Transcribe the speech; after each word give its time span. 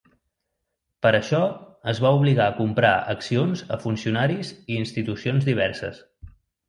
Per 1.05 1.09
això, 1.17 1.41
es 1.93 2.01
va 2.05 2.13
obligar 2.19 2.47
a 2.47 2.55
comprar 2.61 2.93
accions 3.13 3.63
a 3.77 3.79
funcionaris 3.87 4.55
i 4.63 4.79
institucions 4.85 5.51
diverses. 5.51 6.01